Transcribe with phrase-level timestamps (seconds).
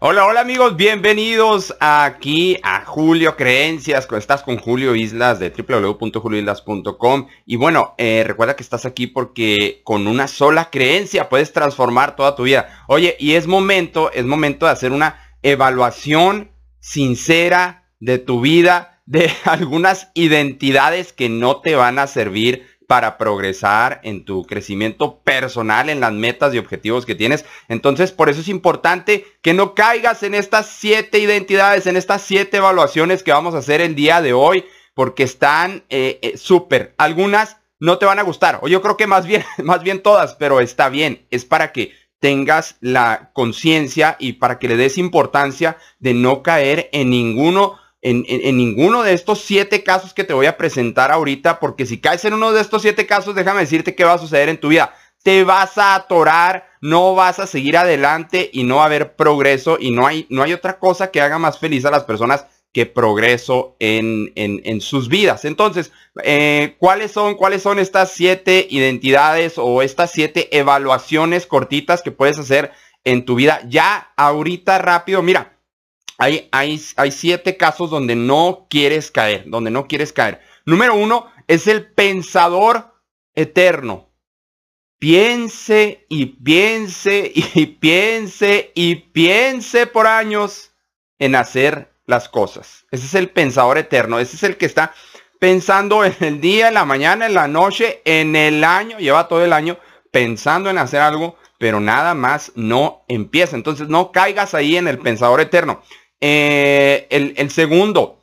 [0.00, 4.06] Hola, hola amigos, bienvenidos aquí a Julio Creencias.
[4.12, 10.06] Estás con Julio Islas de www.julioislas.com y bueno, eh, recuerda que estás aquí porque con
[10.06, 12.84] una sola creencia puedes transformar toda tu vida.
[12.86, 19.32] Oye, y es momento, es momento de hacer una evaluación sincera de tu vida, de
[19.46, 26.00] algunas identidades que no te van a servir para progresar en tu crecimiento personal, en
[26.00, 27.44] las metas y objetivos que tienes.
[27.68, 32.56] Entonces, por eso es importante que no caigas en estas siete identidades, en estas siete
[32.56, 36.94] evaluaciones que vamos a hacer el día de hoy, porque están eh, eh, súper.
[36.96, 40.34] Algunas no te van a gustar, o yo creo que más bien, más bien todas,
[40.36, 41.26] pero está bien.
[41.30, 46.88] Es para que tengas la conciencia y para que le des importancia de no caer
[46.92, 51.86] en ninguno en, ninguno de estos siete casos que te voy a presentar ahorita, porque
[51.86, 54.60] si caes en uno de estos siete casos, déjame decirte qué va a suceder en
[54.60, 54.94] tu vida.
[55.22, 59.76] Te vas a atorar, no vas a seguir adelante y no va a haber progreso
[59.80, 62.86] y no hay, no hay otra cosa que haga más feliz a las personas que
[62.86, 65.44] progreso en, en, sus vidas.
[65.44, 65.90] Entonces,
[66.22, 72.38] eh, ¿cuáles, son, ¿cuáles son estas siete identidades o estas siete evaluaciones cortitas que puedes
[72.38, 72.70] hacer
[73.04, 73.62] en tu vida?
[73.68, 75.57] Ya ahorita rápido, mira,
[76.18, 80.40] hay, hay, siete casos donde no quieres caer, donde no quieres caer.
[80.66, 82.92] Número uno es el pensador
[83.36, 84.10] eterno.
[84.98, 90.72] Piense y piense y piense y piense por años
[91.20, 92.84] en hacer las cosas.
[92.90, 94.18] Ese es el pensador eterno.
[94.18, 94.92] Ese es el que está
[95.38, 98.98] pensando en el día, en la mañana, en la noche, en el año.
[98.98, 99.78] Lleva todo el año
[100.10, 103.54] pensando en hacer algo, pero nada más no empieza.
[103.54, 105.80] Entonces no caigas ahí en el pensador eterno.
[106.20, 108.20] Eh, el, segundo,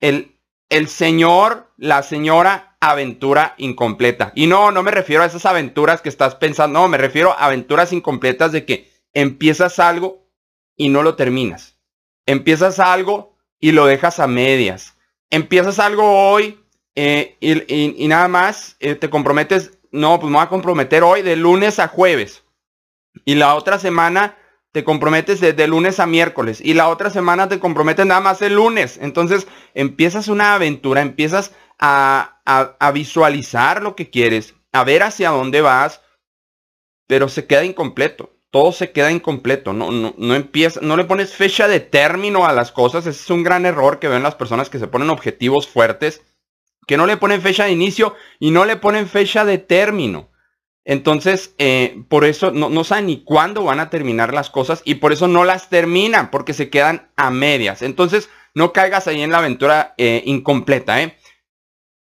[0.00, 0.36] el,
[0.68, 4.32] el señor, la señora aventura incompleta.
[4.34, 7.46] Y no, no me refiero a esas aventuras que estás pensando, no, me refiero a
[7.46, 10.26] aventuras incompletas de que empiezas algo
[10.76, 11.78] y no lo terminas.
[12.26, 14.96] Empiezas algo y lo dejas a medias.
[15.30, 16.58] Empiezas algo hoy
[16.94, 21.36] eh, y, nada más eh, te comprometes, no, pues me voy a comprometer hoy de
[21.36, 22.44] lunes a jueves.
[23.24, 24.36] Y la otra semana
[24.72, 28.54] te comprometes de, lunes a miércoles y la otra semana te comprometes nada más el
[28.54, 28.98] lunes.
[29.00, 32.36] Entonces empiezas una aventura, empiezas a,
[32.94, 36.02] visualizar lo que quieres, a ver hacia dónde vas,
[37.06, 38.30] pero se queda incompleto.
[38.50, 39.72] Todo se queda incompleto.
[39.72, 43.06] No, no, no empieza, no le pones fecha de término a las cosas.
[43.06, 46.22] Es un gran error que ven las personas que se ponen objetivos fuertes,
[46.86, 50.29] que no le ponen fecha de inicio y no le ponen fecha de término.
[50.84, 54.96] Entonces, eh, por eso no, no, saben ni cuándo van a terminar las cosas y
[54.96, 57.82] por eso no las terminan, porque se quedan a medias.
[57.82, 61.16] Entonces, no caigas ahí en la aventura eh, incompleta, ¿eh?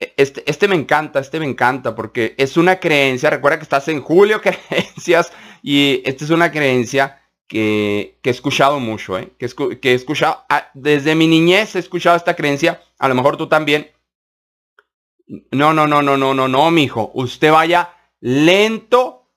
[0.00, 3.88] E, este, este me encanta, este me encanta, porque es una creencia, recuerda que estás
[3.88, 5.32] en Julio Creencias
[5.62, 9.32] y esta es una creencia que, que he escuchado mucho, ¿eh?
[9.38, 9.48] Que,
[9.80, 13.48] que he escuchado, ah, desde mi niñez he escuchado esta creencia, a lo mejor tú
[13.48, 13.90] también.
[15.50, 17.90] No, no, no, no, no, no, no, mijo, usted vaya
[18.24, 19.28] lento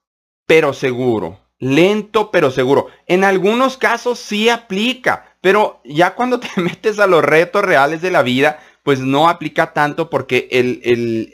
[0.45, 1.41] pero seguro.
[1.59, 2.87] Lento pero seguro.
[3.05, 8.11] En algunos casos sí aplica, pero ya cuando te metes a los retos reales de
[8.11, 10.79] la vida, pues no aplica tanto porque el,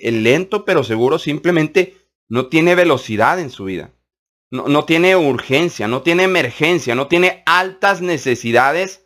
[0.02, 1.96] el, lento pero seguro simplemente
[2.28, 3.92] no tiene velocidad en su vida.
[4.50, 9.03] No, no tiene urgencia, no tiene emergencia, no tiene altas necesidades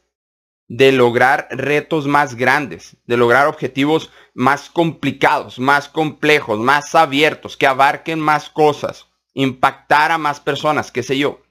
[0.67, 7.67] de lograr retos más grandes, de lograr objetivos más complicados, más complejos, más abiertos, que
[7.67, 11.41] abarquen más cosas, impactar a más personas, qué sé yo.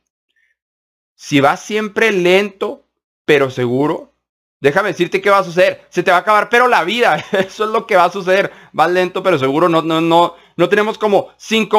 [1.14, 2.84] Si vas siempre lento,
[3.24, 4.12] pero seguro,
[4.60, 5.86] déjame decirte qué va a suceder.
[5.88, 8.52] Se te va a acabar, pero la vida, eso es lo que va a suceder.
[8.72, 9.70] Vas lento, pero seguro.
[9.70, 11.30] No, no, no, no tenemos como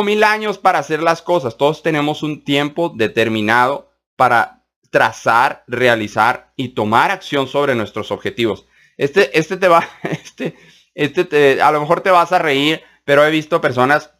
[0.03, 1.55] mil años para hacer las cosas.
[1.55, 4.56] Todos tenemos un tiempo determinado para
[4.89, 8.65] trazar, realizar y tomar acción sobre nuestros objetivos.
[8.97, 10.55] Este, este te va, este,
[10.95, 14.11] este te, a lo mejor te vas a reír, pero he visto personas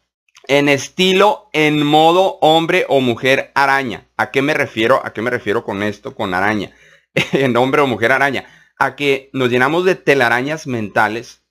[0.46, 4.08] en estilo, en modo hombre o mujer araña.
[4.16, 5.04] ¿A qué me refiero?
[5.04, 6.72] ¿A qué me refiero con esto, con araña?
[7.32, 8.44] en hombre o mujer araña.
[8.78, 11.42] A que nos llenamos de telarañas mentales,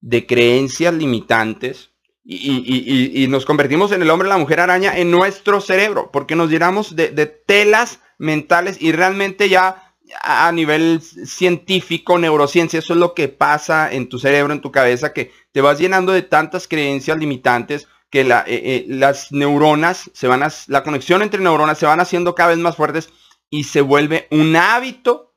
[0.00, 1.90] de creencias limitantes,
[2.26, 6.34] y, y, nos convertimos en el hombre o la mujer araña en nuestro cerebro, porque
[6.34, 12.98] nos llenamos de, de telas mentales y realmente ya a nivel científico, neurociencia, eso es
[12.98, 16.68] lo que pasa en tu cerebro, en tu cabeza, que te vas llenando de tantas
[16.68, 21.86] creencias limitantes que eh, eh, las neuronas se van a, la conexión entre neuronas se
[21.86, 23.10] van haciendo cada vez más fuertes
[23.50, 25.34] y se vuelve un hábito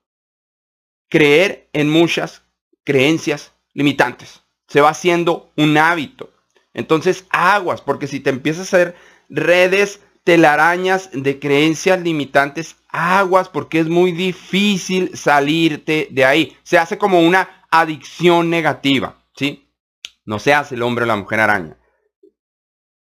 [1.10, 2.44] creer en muchas
[2.84, 4.44] creencias limitantes.
[4.68, 6.32] Se va haciendo un hábito.
[6.74, 8.96] Entonces, aguas, porque si te empiezas a hacer
[9.30, 16.58] redes telarañas de creencias limitantes, aguas porque es muy difícil salirte de ahí.
[16.64, 19.70] Se hace como una adicción negativa, ¿sí?
[20.26, 21.78] No se hace el hombre o la mujer araña.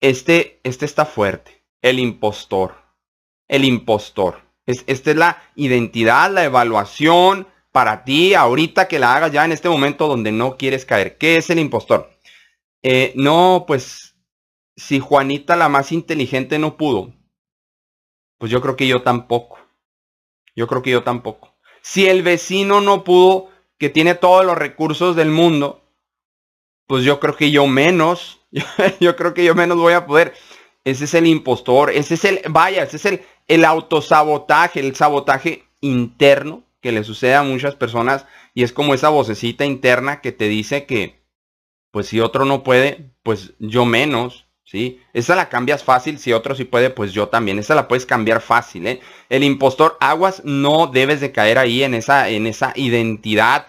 [0.03, 1.65] Este, este está fuerte.
[1.81, 2.75] El impostor.
[3.49, 4.43] El impostor.
[4.67, 9.53] Es, esta es la identidad, la evaluación para ti ahorita que la hagas ya en
[9.53, 11.17] este momento donde no quieres caer.
[11.17, 12.11] ¿Qué es el impostor?
[12.83, 14.14] Eh, no, pues
[14.77, 17.15] si Juanita la más inteligente no pudo,
[18.39, 19.59] pues yo creo que yo tampoco.
[20.57, 21.55] Yo creo que yo tampoco.
[21.83, 25.83] Si el vecino no pudo, que tiene todos los recursos del mundo,
[26.87, 28.41] pues yo creo que yo menos.
[29.01, 30.35] yo creo que yo menos voy a poder.
[30.85, 31.91] Ese es el impostor.
[31.91, 37.35] Ese es el, vaya, ese es el, el autosabotaje, el sabotaje interno que le sucede
[37.35, 38.27] a muchas personas.
[38.53, 41.25] Y es como esa vocecita interna que te dice que,
[41.91, 44.44] pues si otro no puede, pues yo menos.
[44.65, 45.01] ¿Sí?
[45.13, 47.59] Esa la cambias fácil, si otro sí puede, pues yo también.
[47.59, 49.01] Esa la puedes cambiar fácil, ¿eh?
[49.29, 53.67] El impostor aguas no debes de caer ahí en esa, en esa identidad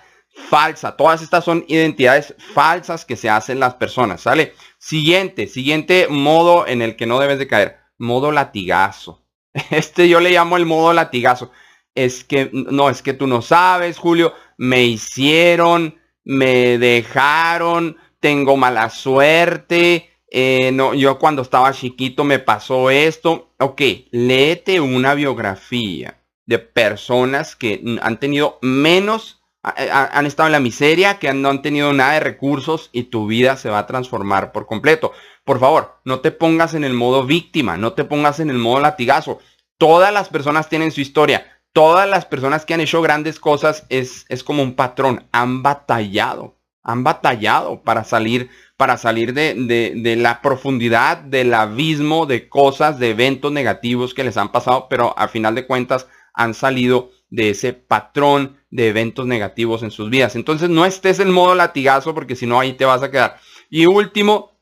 [0.49, 0.95] falsa.
[0.95, 4.53] Todas estas son identidades falsas que se hacen las personas, ¿sale?
[4.77, 7.77] Siguiente, siguiente modo en el que no debes de caer.
[7.97, 9.25] Modo latigazo.
[9.71, 11.51] Este yo le llamo el modo latigazo.
[11.93, 18.89] Es que, no, es que tú no sabes, Julio, me hicieron, me dejaron, tengo mala
[18.89, 23.53] suerte, eh, no, yo cuando estaba chiquito me pasó esto.
[23.59, 23.81] Ok,
[24.11, 31.33] léete una biografía de personas que han tenido menos, han estado en la miseria, que
[31.33, 35.11] no han tenido nada de recursos y tu vida se va a transformar por completo.
[35.43, 38.79] Por favor, no te pongas en el modo víctima, no te pongas en el modo
[38.79, 39.39] latigazo.
[39.77, 41.51] Todas las personas tienen su historia.
[41.73, 45.27] Todas las personas que han hecho grandes cosas es, es como un patrón.
[45.31, 46.54] Han batallado,
[46.85, 53.51] han batallado para salir para salir de, la profundidad del abismo de cosas, de eventos
[53.51, 58.57] negativos que les han pasado, pero a final de cuentas han salido de ese patrón
[58.69, 60.35] de eventos negativos en sus vidas.
[60.35, 63.37] Entonces no estés en modo latigazo porque si no ahí te vas a quedar.
[63.69, 64.57] Y último,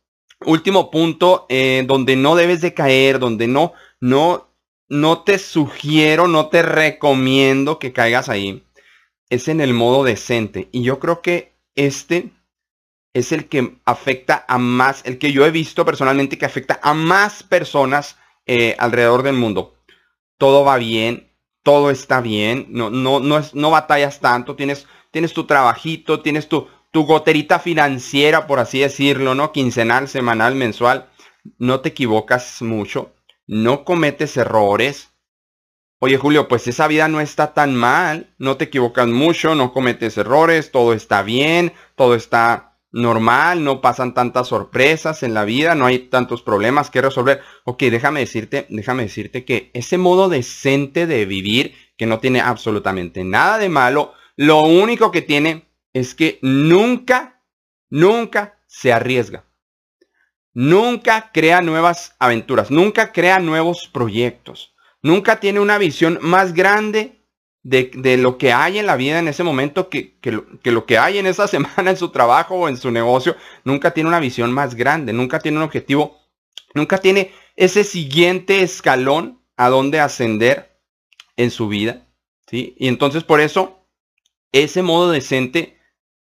[0.45, 4.47] último punto eh, donde no debes de caer, donde no, no,
[4.89, 8.63] no te sugiero, no te recomiendo que caigas ahí,
[9.29, 10.69] es en el modo decente.
[10.71, 12.31] Y yo creo que este
[13.13, 16.93] es el que afecta a más, el que yo he visto personalmente que afecta a
[16.93, 19.75] más personas eh, alrededor del mundo.
[20.37, 21.31] Todo va bien,
[21.63, 26.49] todo está bien, no, no, no, es, no batallas tanto, tienes, tienes tu trabajito, tienes
[26.49, 29.51] tu, tu goterita financiera, por así decirlo, ¿no?
[29.51, 31.09] Quincenal, semanal, mensual.
[31.57, 33.13] No te equivocas mucho,
[33.47, 35.12] no cometes errores.
[36.05, 40.17] Oye Julio, pues esa vida no está tan mal, no te equivocas mucho, no cometes
[40.17, 45.85] errores, todo está bien, todo está normal, no pasan tantas sorpresas en la vida, no
[45.85, 47.39] hay tantos problemas que resolver.
[47.63, 53.23] Ok, déjame decirte, déjame decirte que ese modo decente de vivir, que no tiene absolutamente
[53.23, 57.45] nada de malo, lo único que tiene es que nunca,
[57.89, 59.45] nunca se arriesga.
[60.51, 64.72] Nunca crea nuevas aventuras, nunca crea nuevos proyectos.
[65.03, 67.23] Nunca tiene una visión más grande
[67.61, 70.17] de, lo que hay en la vida en ese momento que,
[70.63, 74.09] lo, que hay en esa semana en su trabajo o en su negocio, nunca tiene
[74.09, 76.19] una visión más grande, nunca tiene un objetivo,
[76.73, 80.79] nunca tiene ese siguiente escalón a donde ascender
[81.37, 82.07] en su vida.
[82.47, 82.75] ¿sí?
[82.77, 83.85] Y entonces por eso
[84.51, 85.77] ese modo decente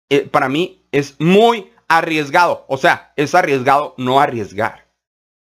[0.10, 2.66] eh, para mí es muy arriesgado.
[2.68, 4.92] O sea, es arriesgado no arriesgar.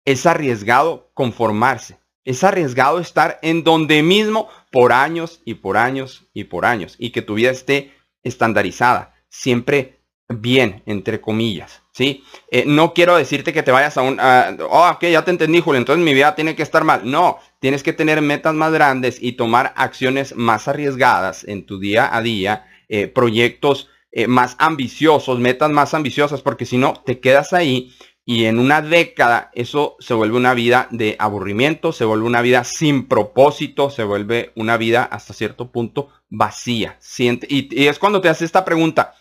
[0.05, 1.99] Es arriesgado conformarse.
[2.29, 7.09] Es arriesgado estar en donde mismo por años y por años y por años y
[7.09, 11.81] que tu vida esté estandarizada, siempre bien, entre comillas.
[11.91, 12.23] ¿sí?
[12.51, 14.19] Eh, no quiero decirte que te vayas a un...
[14.19, 17.01] oh, ok, ya te entendí, Julio, entonces mi vida tiene que estar mal.
[17.03, 22.15] No, tienes que tener metas más grandes y tomar acciones más arriesgadas en tu día
[22.15, 27.53] a día, eh, proyectos eh, más ambiciosos, metas más ambiciosas, porque si no, te quedas
[27.53, 27.95] ahí
[28.29, 32.63] y en una década eso se vuelve una vida de aburrimiento, se vuelve una vida
[32.63, 36.99] sin propósito, se vuelve una vida hasta cierto punto vacía.
[37.17, 39.15] Y, es cuando te haces esta pregunta,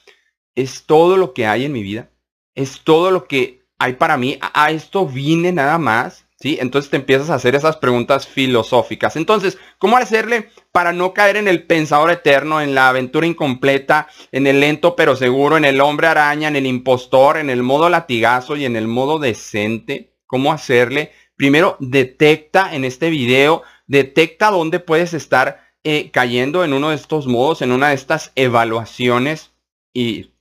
[0.55, 2.11] ¿es todo lo que hay en mi vida?
[2.55, 4.39] ¿Es todo lo que hay para mí?
[4.43, 6.27] ¿A esto vine nada más?
[6.41, 6.57] ¿Sí?
[6.61, 9.17] Entonces te empiezas a hacer esas preguntas filosóficas.
[9.17, 14.47] Entonces, ¿cómo hacerle para no caer en el pensador eterno, en la aventura incompleta, en
[14.47, 18.55] el lento pero seguro, en el hombre araña, en el impostor, en el modo latigazo
[18.55, 20.15] y en el modo decente?
[20.27, 21.11] ¿Cómo hacerle?
[21.35, 27.27] Primero, detecta en este video, detecta dónde puedes estar eh, cayendo en uno de estos
[27.27, 29.51] modos, en una de estas evaluaciones
[29.93, 30.35] y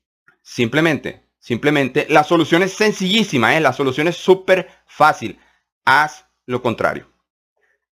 [0.44, 3.62] simplemente, simplemente, la solución es sencillísima, ¿eh?
[3.62, 5.40] la solución es súper fácil
[5.88, 7.08] haz lo contrario.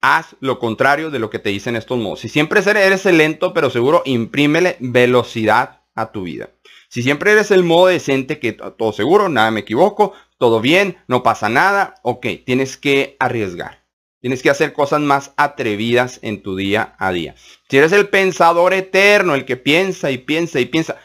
[0.01, 2.21] haz lo contrario de lo que te dicen estos modos.
[2.21, 6.51] Si siempre eres el lento pero seguro, imprímele velocidad a tu vida.
[6.89, 11.23] Si siempre eres el modo decente, que todo seguro, nada me equivoco, todo bien, no
[11.23, 13.85] pasa nada, ok, tienes que arriesgar.
[14.21, 17.35] Tienes que hacer cosas más atrevidas en tu día a día.
[17.69, 20.97] Si eres el pensador eterno, el que piensa y piensa y piensa,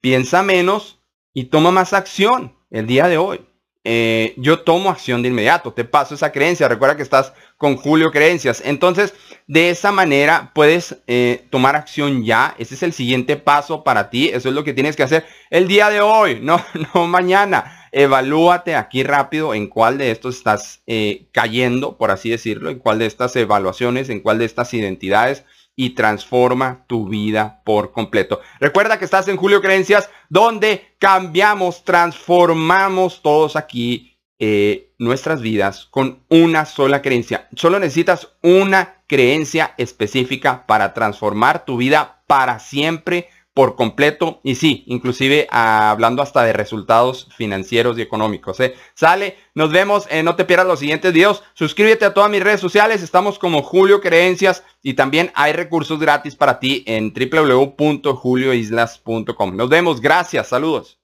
[0.00, 1.00] piensa menos
[1.32, 3.40] y toma más acción el día de hoy.
[3.86, 8.10] Eh, yo tomo acción de inmediato, te paso esa creencia, recuerda que estás con Julio
[8.10, 8.62] Creencias.
[8.64, 9.14] Entonces,
[9.46, 12.54] de esa manera puedes eh, tomar acción ya.
[12.58, 14.28] Ese es el siguiente paso para ti.
[14.28, 16.64] Eso es lo que tienes que hacer el día de hoy, no,
[16.94, 17.88] no mañana.
[17.92, 22.98] Evalúate aquí rápido en cuál de estos estás eh, cayendo, por así decirlo, en cuál
[22.98, 25.44] de estas evaluaciones, en cuál de estas identidades
[25.76, 28.40] y transforma tu vida por completo.
[28.60, 36.24] Recuerda que estás en Julio Creencias, donde cambiamos, transformamos todos aquí eh, nuestras vidas con
[36.28, 37.48] una sola creencia.
[37.56, 44.84] Solo necesitas una creencia específica para transformar tu vida para siempre por completo y sí,
[44.88, 48.58] inclusive ah, hablando hasta de resultados financieros y económicos.
[48.60, 48.74] ¿eh?
[48.94, 53.00] Sale, nos vemos, no te pierdas los siguientes videos, suscríbete a todas mis redes sociales,
[53.02, 59.56] estamos como Julio Creencias y también hay recursos gratis para ti en www.julioislas.com.
[59.56, 61.03] Nos vemos, gracias, saludos.